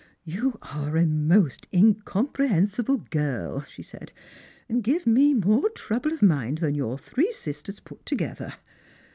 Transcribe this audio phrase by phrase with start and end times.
[0.35, 4.11] "You are a most incomprehensible girl," she said,
[4.67, 8.55] "and give me more trouble of mind than your three sisters put together